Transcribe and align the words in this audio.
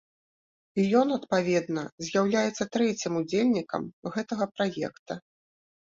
І 0.83 0.85
ён, 1.01 1.07
адпаведна, 1.17 1.83
з'яўляецца 2.07 2.69
трэцім 2.77 3.11
удзельнікам 3.23 3.83
гэтага 4.17 4.45
праекта. 4.55 5.13